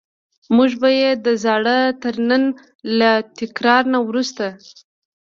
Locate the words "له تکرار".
2.99-3.83